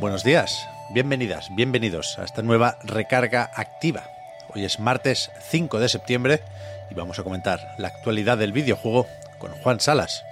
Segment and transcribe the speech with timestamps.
[0.00, 4.04] Buenos días, bienvenidas, bienvenidos a esta nueva recarga activa.
[4.54, 6.40] Hoy es martes 5 de septiembre
[6.90, 9.06] y vamos a comentar la actualidad del videojuego
[9.38, 10.24] con Juan Salas.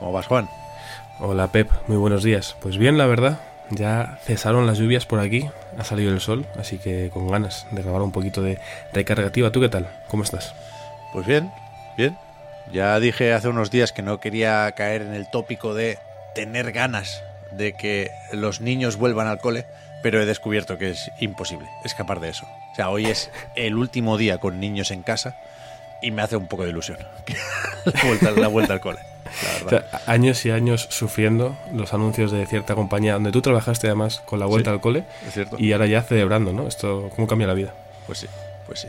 [0.00, 0.48] ¿Cómo vas, Juan?
[1.20, 2.56] Hola, Pep, muy buenos días.
[2.60, 3.38] Pues bien, la verdad,
[3.70, 7.80] ya cesaron las lluvias por aquí, ha salido el sol, así que con ganas de
[7.80, 8.58] grabar un poquito de
[8.92, 9.52] recarga activa.
[9.52, 9.88] ¿Tú qué tal?
[10.08, 10.52] ¿Cómo estás?
[11.12, 11.52] Pues bien,
[11.96, 12.18] bien.
[12.72, 16.00] Ya dije hace unos días que no quería caer en el tópico de
[16.34, 17.22] tener ganas
[17.56, 19.66] de que los niños vuelvan al cole,
[20.02, 22.46] pero he descubierto que es imposible escapar de eso.
[22.72, 25.36] O sea, hoy es el último día con niños en casa
[26.00, 26.98] y me hace un poco de ilusión
[27.84, 28.98] la, vuelta, la vuelta al cole.
[29.64, 34.20] O sea, años y años sufriendo los anuncios de cierta compañía donde tú trabajaste además
[34.26, 35.56] con la vuelta Sí, al cole es cierto.
[35.58, 36.68] y ahora ya celebrando, ¿no?
[36.68, 37.72] Esto, ¿cómo cambia la vida?
[38.06, 38.26] Pues sí,
[38.66, 38.88] pues sí.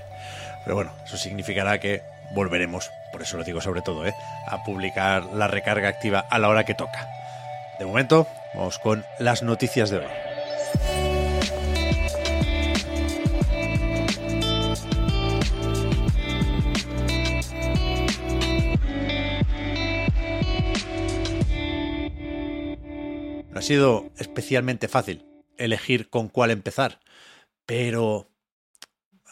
[0.65, 2.01] Pero bueno, eso significará que
[2.33, 4.13] volveremos, por eso lo digo sobre todo, ¿eh?
[4.47, 7.07] a publicar la recarga activa a la hora que toca.
[7.79, 10.05] De momento, vamos con las noticias de hoy.
[23.49, 25.25] No ha sido especialmente fácil
[25.57, 26.99] elegir con cuál empezar,
[27.65, 28.29] pero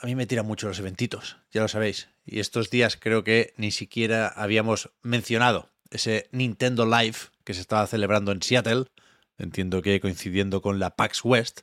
[0.02, 2.10] a mí me tiran mucho los eventitos, ya lo sabéis.
[2.26, 7.86] Y estos días creo que ni siquiera habíamos mencionado ese Nintendo Live que se estaba
[7.88, 8.86] celebrando en Seattle,
[9.42, 11.62] entiendo que coincidiendo con la PAX West.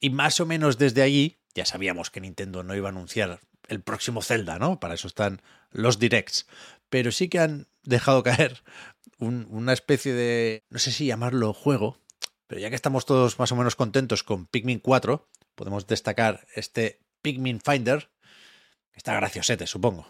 [0.00, 3.82] Y más o menos desde allí ya sabíamos que Nintendo no iba a anunciar el
[3.82, 4.80] próximo Zelda, ¿no?
[4.80, 6.46] Para eso están los directs.
[6.88, 8.62] Pero sí que han dejado caer
[9.18, 11.98] un- una especie de, no sé si llamarlo juego,
[12.46, 17.00] pero ya que estamos todos más o menos contentos con Pikmin 4, podemos destacar este
[17.22, 18.10] Pikmin Finder,
[18.92, 20.06] que está graciosete, supongo.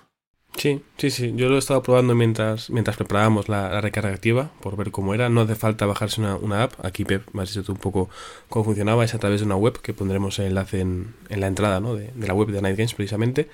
[0.57, 1.33] Sí, sí, sí.
[1.37, 5.29] Yo lo he estado probando mientras, mientras preparábamos la, recarga activa por ver cómo era.
[5.29, 6.85] No hace falta bajarse una, una app.
[6.85, 8.11] Aquí, Pep, me has dicho tú un poco
[8.49, 9.05] cómo funcionaba.
[9.05, 11.95] Es a través de una web que pondremos el enlace en, en la entrada ¿no?
[11.95, 13.49] de, de la web de Night Games, precisamente.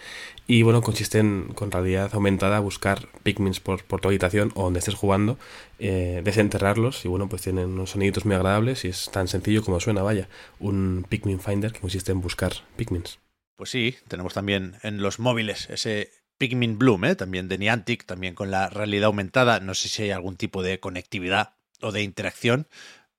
[0.48, 4.80] Y bueno, consiste en, con realidad aumentada, buscar Pikmins por, por tu habitación o donde
[4.80, 5.38] estés jugando,
[5.78, 7.04] eh, desenterrarlos.
[7.04, 10.28] Y bueno, pues tienen unos soniditos muy agradables y es tan sencillo como suena, vaya.
[10.58, 13.20] Un Pikmin Finder que consiste en buscar Pikmins.
[13.56, 17.14] Pues sí, tenemos también en los móviles ese Pikmin Bloom, ¿eh?
[17.16, 19.60] también de Niantic, también con la realidad aumentada.
[19.60, 22.68] No sé si hay algún tipo de conectividad o de interacción,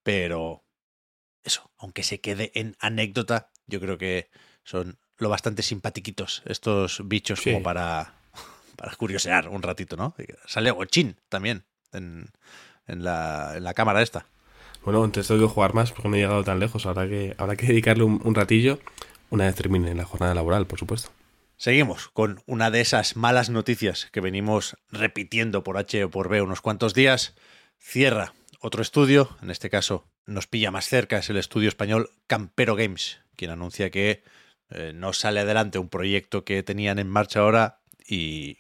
[0.03, 0.63] pero
[1.44, 4.29] eso, aunque se quede en anécdota, yo creo que
[4.63, 7.51] son lo bastante simpatiquitos estos bichos Sí.
[7.51, 8.13] como para,
[8.75, 10.16] para curiosear un ratito, ¿no?
[10.45, 12.29] Sale Gochin también en,
[12.88, 14.27] en, la, en la cámara esta.
[14.83, 16.85] Bueno, antes tengo que jugar más porque no he llegado tan lejos.
[16.85, 18.79] Habrá que, habrá que dedicarle un, un ratillo
[19.29, 21.09] una vez termine la jornada laboral, por supuesto.
[21.57, 26.44] Seguimos con una de esas malas noticias que venimos repitiendo por H o por B
[26.44, 27.35] unos cuantos días.
[27.79, 32.75] Cierra otro estudio, en este caso nos pilla más cerca, es el estudio español Campero
[32.75, 34.23] Games, quien anuncia que
[34.69, 38.57] eh, no sale adelante un proyecto que tenían en marcha ahora y,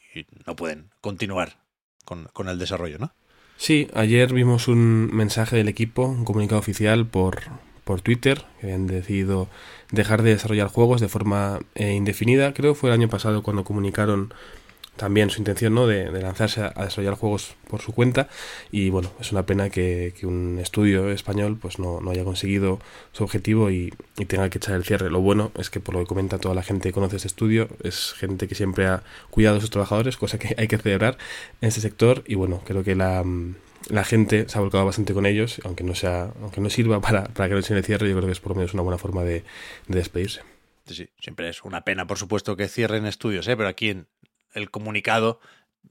[0.47, 1.59] no pueden continuar
[2.03, 3.13] con, con el desarrollo, ¿no?
[3.57, 7.43] Sí, ayer vimos un mensaje del equipo, un comunicado oficial por,
[7.87, 9.47] por Twitter, que habían decidido
[9.91, 12.53] dejar de desarrollar juegos de forma eh, indefinida.
[12.53, 14.33] Creo que fue el año pasado cuando comunicaron
[14.97, 15.87] también su intención ¿no?
[15.87, 18.27] de, lanzarse a, desarrollar juegos por su cuenta.
[18.71, 22.79] Y bueno, es una pena que, que un estudio español pues no, no haya conseguido
[23.13, 25.09] su objetivo y, y tenga que echar el cierre.
[25.09, 27.69] Lo bueno es que por lo que comenta toda la gente que conoce este estudio,
[27.83, 31.17] es gente que siempre ha cuidado a sus trabajadores, cosa que hay que celebrar
[31.61, 32.23] en este sector.
[32.27, 33.23] Y bueno, creo que la,
[33.89, 37.25] la gente se ha volcado bastante con ellos, aunque no sea, aunque no sirva para,
[37.25, 39.23] para que no se cierre, yo creo que es por lo menos una buena forma
[39.23, 39.43] de,
[39.87, 40.41] de despedirse.
[40.85, 43.57] Sí, sí, siempre es una pena, por supuesto, que cierren estudios, ¿eh?
[43.57, 44.07] pero aquí en
[44.53, 45.39] el comunicado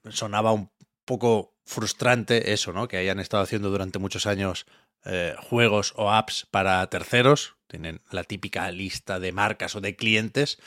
[0.09, 0.71] sonaba un
[1.05, 2.89] poco frustrante eso, ¿no?
[2.89, 4.67] Que hayan estado haciendo durante muchos años
[5.05, 10.59] eh, juegos o apps para terceros, tienen la típica lista de marcas o de clientes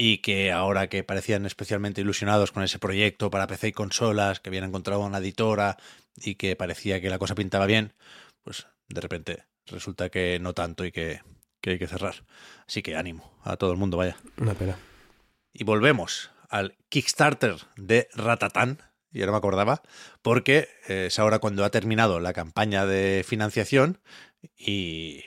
[0.00, 4.48] y que ahora que parecían especialmente ilusionados con ese proyecto para PC y consolas, que
[4.48, 5.76] habían encontrado una editora
[6.14, 7.94] y que parecía que la cosa pintaba bien,
[8.44, 11.20] pues de repente resulta que no tanto y que,
[11.60, 12.24] que hay que cerrar.
[12.66, 14.16] Así que ánimo a todo el mundo, vaya.
[14.36, 14.78] Una pena.
[15.52, 18.78] Y volvemos al Kickstarter de Ratatán,
[19.10, 19.82] yo no me acordaba,
[20.22, 23.98] porque eh, es ahora cuando ha terminado la campaña de financiación
[24.56, 25.24] y,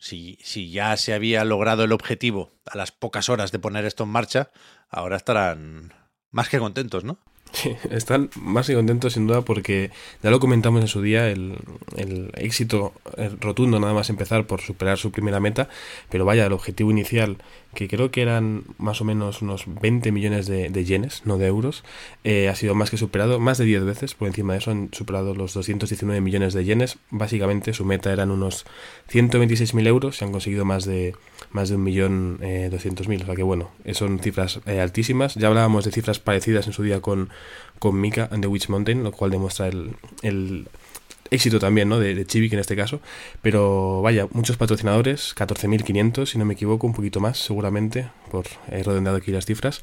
[0.00, 4.04] si, si ya se había logrado el objetivo a las pocas horas de poner esto
[4.04, 4.50] en marcha,
[4.88, 5.92] ahora estarán
[6.30, 7.18] más que contentos, ¿no?
[7.90, 9.90] Están más que contentos sin duda porque
[10.22, 11.56] ya lo comentamos en su día, el,
[11.96, 12.92] el, éxito
[13.40, 15.68] rotundo nada más empezar por superar su primera meta,
[16.08, 17.38] pero vaya, el objetivo inicial,
[17.74, 21.46] que creo que eran más o menos unos 20 millones de, de yenes, no de
[21.46, 21.84] euros,
[22.24, 24.14] eh, ha sido más que superado, más de 10 veces.
[24.14, 28.30] Por encima de eso han superado los 219 millones de yenes, básicamente su meta eran
[28.30, 28.66] unos
[29.12, 30.20] 126.000 euros.
[30.20, 31.14] Y han conseguido más de
[31.52, 35.34] más de un millón eh, doscientos mil, o sea que bueno, son cifras eh, altísimas,
[35.34, 37.30] ya hablábamos de cifras parecidas en su día con
[37.78, 40.68] con Mika and the Witch Mountain, lo cual demuestra el, el
[41.30, 41.98] éxito también, ¿no?
[41.98, 43.00] De, de Chivik en este caso.
[43.42, 48.82] Pero vaya, muchos patrocinadores, 14.500, si no me equivoco, un poquito más, seguramente, por he
[48.82, 49.82] redondeado aquí las cifras.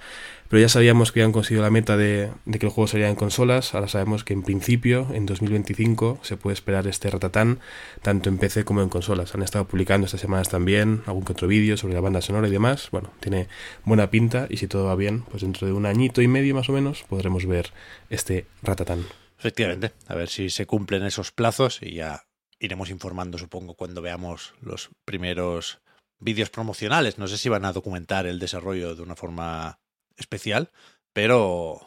[0.49, 3.75] Pero ya sabíamos que habían conseguido la meta de, que el juego salía en consolas.
[3.75, 7.59] Ahora sabemos que en principio, en 2025, se puede esperar este ratatán,
[8.01, 9.35] tanto en PC como en consolas.
[9.35, 12.51] Han estado publicando estas semanas también algún que otro vídeo sobre la banda sonora y
[12.51, 12.89] demás.
[12.91, 13.47] Bueno, tiene
[13.83, 16.69] buena pinta y si todo va bien, pues dentro de un añito y medio más
[16.69, 17.71] o menos podremos ver
[18.09, 19.05] este ratatán.
[19.37, 22.27] Efectivamente, a ver si se cumplen esos plazos y ya
[22.59, 25.79] iremos informando, supongo, cuando veamos los primeros
[26.19, 27.17] vídeos promocionales.
[27.17, 29.79] No sé si van a documentar el desarrollo de una forma
[30.15, 30.71] especial,
[31.13, 31.81] pero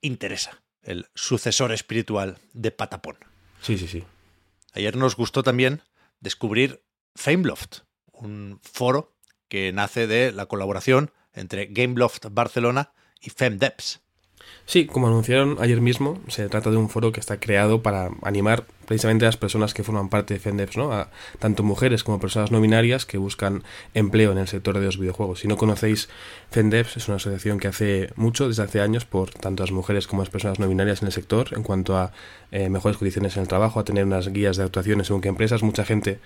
[0.00, 3.16] interesa el sucesor espiritual de Patapón.
[3.60, 4.04] Sí, sí, sí.
[4.72, 5.82] Ayer nos gustó también
[6.20, 7.80] descubrir Fameloft,
[8.12, 9.16] un foro
[9.48, 14.02] que nace de la colaboración entre Gameloft Barcelona y FemDeps.
[14.66, 18.64] Sí, como anunciaron ayer mismo, se trata de un foro que está creado para animar
[18.86, 20.92] precisamente a las personas que forman parte de FENDEPS, ¿no?
[20.92, 23.62] A tanto mujeres como personas no binarias que buscan
[23.92, 25.40] empleo en el sector de los videojuegos.
[25.40, 26.08] Si no conocéis
[26.50, 30.22] FENDEPS, es una asociación que hace mucho, desde hace años, por tanto las mujeres como
[30.22, 32.12] las personas no binarias en el sector, en cuanto a
[32.50, 35.62] eh, mejores condiciones en el trabajo, a tener unas guías de actuaciones según qué empresas.
[35.62, 36.20] Mucha gente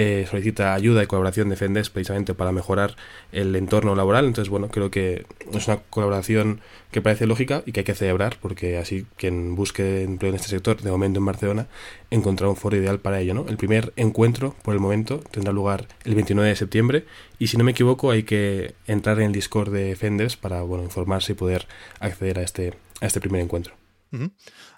[0.00, 2.94] eh, solicita ayuda y colaboración de FENDEPS precisamente para mejorar
[3.32, 4.26] el entorno laboral.
[4.26, 6.60] Entonces, bueno, creo que es una colaboración
[6.92, 10.50] que parece lógica y que hay que celebrar, porque así quien busque empleo en este
[10.50, 11.66] sector, de momento en Barcelona,
[12.12, 13.34] encontrar un foro ideal para ello.
[13.34, 13.46] ¿no?
[13.48, 17.04] El primer encuentro, por el momento, tendrá lugar el 29 de septiembre
[17.40, 20.84] y si no me equivoco hay que entrar en el Discord de Fenders para bueno,
[20.84, 21.66] informarse y poder
[21.98, 23.74] acceder a este, a este primer encuentro.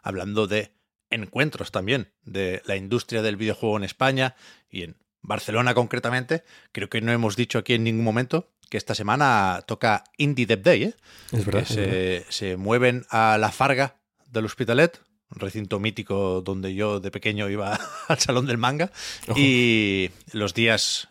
[0.03, 0.73] Hablando de
[1.11, 4.35] encuentros también de la industria del videojuego en España
[4.71, 8.95] y en Barcelona concretamente, creo que no hemos dicho aquí en ningún momento que esta
[8.95, 10.95] semana toca Indie Dev Day, ¿eh?
[11.33, 11.67] Es verdad.
[11.67, 12.27] Que se, verdad.
[12.31, 13.97] se mueven a la Farga
[14.31, 17.79] del Hospitalet, un recinto mítico donde yo de pequeño iba
[18.09, 18.93] al salón del manga.
[19.29, 19.39] Ojo.
[19.39, 21.09] Y los días,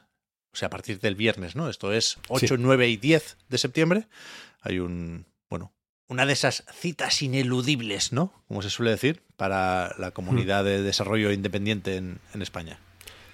[0.54, 1.70] o sea, a partir del viernes, ¿no?
[1.70, 2.56] Esto es 8, sí.
[2.58, 4.08] 9 y 10 de septiembre.
[4.62, 5.74] Hay un, bueno,
[6.08, 8.34] una de esas citas ineludibles, ¿no?
[8.48, 12.80] Como se suele decir, para la comunidad de desarrollo independiente en, en España.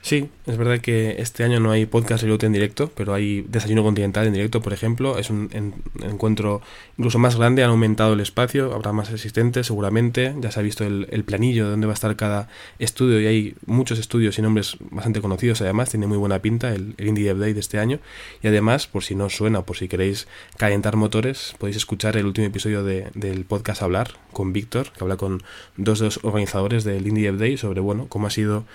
[0.06, 4.28] Sí, es verdad que este año no hay podcast en directo, pero hay Desayuno Continental
[4.28, 5.18] en directo, por ejemplo.
[5.18, 5.74] Es un en,
[6.04, 6.62] encuentro
[6.96, 10.36] incluso más grande, han aumentado el espacio, habrá más asistentes seguramente.
[10.42, 13.56] Ya se ha visto el, planillo de dónde va a estar cada estudio y hay
[13.66, 15.90] muchos estudios y nombres bastante conocidos además.
[15.90, 17.98] Tiene muy buena pinta el, el Indie Dev Day de este año.
[18.44, 22.28] Y además, por si no os suena, por si queréis calentar motores, podéis escuchar el
[22.28, 25.42] último episodio de, del podcast Hablar con Víctor, que habla con
[25.78, 28.66] dos de los organizadores del Indie Dev Day sobre, bueno, cómo ha sido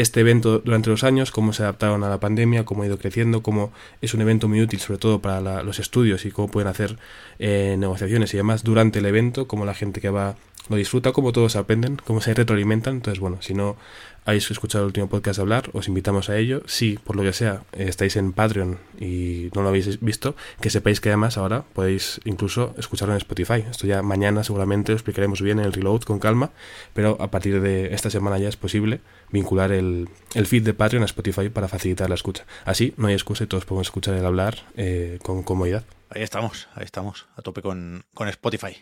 [0.00, 3.42] este evento durante los años, cómo se adaptaron a la pandemia, cómo ha ido creciendo,
[3.42, 6.68] cómo es un evento muy útil sobre todo para la, los estudios y cómo pueden
[6.68, 6.98] hacer
[7.40, 10.36] eh, negociaciones y demás durante el evento, cómo la gente que va
[10.68, 12.96] lo disfruta, cómo todos aprenden, cómo se retroalimentan.
[12.96, 13.76] Entonces, bueno, si no
[14.24, 16.62] habéis escuchado el último podcast hablar, os invitamos a ello.
[16.66, 21.00] Si, por lo que sea, estáis en Patreon y no lo habéis visto, que sepáis
[21.00, 23.64] que además ahora podéis incluso escucharlo en Spotify.
[23.70, 26.50] Esto ya mañana seguramente lo explicaremos bien en el reload con calma,
[26.92, 31.02] pero a partir de esta semana ya es posible vincular el, el feed de Patreon
[31.02, 32.44] a Spotify para facilitar la escucha.
[32.66, 35.84] Así no hay excusa y todos podemos escuchar el hablar eh, con comodidad.
[36.10, 38.76] Ahí estamos, ahí estamos, a tope con, con Spotify.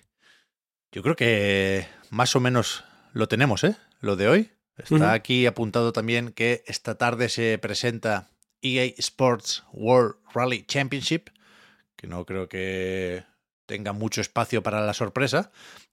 [0.92, 3.76] Yo creo que más o menos lo tenemos, ¿eh?
[4.00, 4.50] Lo de hoy.
[4.76, 5.14] Está uh -huh.
[5.14, 8.28] aquí apuntado también que esta tarde se presenta
[8.62, 11.30] EA Sports World Rally Championship,
[11.96, 13.24] que no creo que
[13.66, 15.50] tenga mucho espacio para la sorpresa,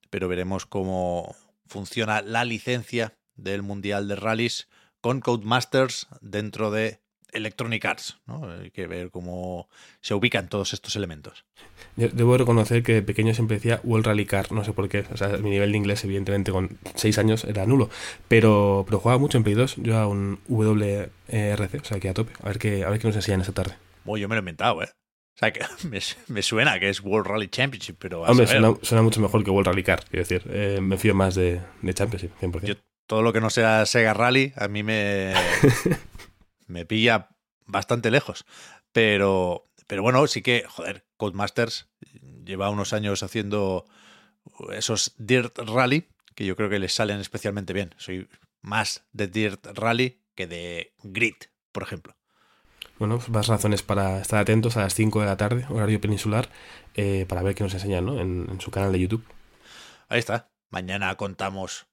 [0.10, 1.36] pero veremos cómo
[1.66, 4.68] funciona la licencia del Mundial de Rallys
[5.02, 7.03] con Codemasters dentro de
[7.34, 8.18] Electronic Arts.
[8.26, 8.50] ¿no?
[8.50, 9.68] Hay que ver cómo
[10.02, 11.46] se ubican todos estos elementos.
[11.96, 15.06] Yo debo reconocer que de pequeño siempre decía World Rally Car, no sé por qué.
[15.12, 17.90] O sea, mi nivel de inglés, evidentemente, con 6 años era nulo.
[18.28, 19.76] Pero, pero jugaba mucho en Play 2.
[19.78, 22.34] Yo a un WRC, o sea, que a tope.
[22.42, 23.76] A ver qué, a ver qué nos enseñan esta tarde.
[24.04, 24.90] Bueno, yo me lo he inventado, ¿eh?
[25.36, 25.62] O sea, que
[26.28, 28.22] me, suena que es World Rally Championship, pero...
[28.22, 30.44] Hombre, suena, mucho mejor que World Rally Car, quiero decir.
[30.50, 32.78] Eh, me fío más de, de Championship, 100%.
[33.08, 35.34] todo lo que no sea Sega Rally, a mí me,
[36.74, 37.30] me pilla
[37.66, 38.46] bastante lejos.
[38.92, 41.90] Pero, pero bueno, sí que, joder, Codemasters
[42.44, 43.86] lleva unos años haciendo
[44.74, 47.96] esos Dirt Rally, que yo creo que les salen especialmente bien.
[47.98, 48.28] Soy
[48.62, 52.16] más de Dirt Rally que de Grit, por ejemplo.
[53.00, 56.50] Bueno, pues más razones para estar atentos a las 5 de la tarde, horario peninsular,
[56.94, 58.20] eh, para ver qué nos enseñan ¿no?
[58.20, 59.26] en, su canal de YouTube.
[60.10, 60.52] Ahí está.
[60.70, 61.88] Mañana contamos,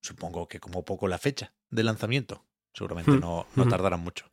[0.00, 2.47] supongo que como poco la fecha de lanzamiento.
[2.72, 3.20] Seguramente hmm.
[3.20, 4.26] no, no tardarán mucho.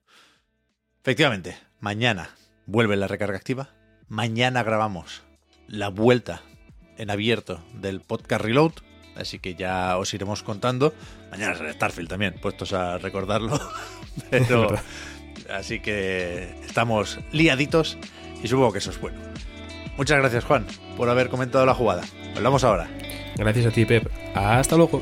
[1.02, 2.30] Efectivamente, mañana
[2.66, 3.70] vuelve la recarga activa.
[4.08, 5.24] Mañana grabamos
[5.68, 6.42] la vuelta
[6.98, 8.74] en abierto del podcast Reload.
[9.16, 10.94] Así que ya os iremos contando.
[11.32, 13.60] Mañana es Starfield también, puestos a recordarlo.
[14.30, 14.78] Pero
[15.50, 17.98] Así que estamos liaditos
[18.44, 19.20] y supongo que eso es bueno.
[19.98, 20.66] Muchas gracias, Juan,
[20.98, 22.04] por haber comentado la jugada.
[22.36, 22.90] Hablamos ahora.
[23.36, 24.10] Gracias a ti, Pep.
[24.34, 25.02] Hasta luego.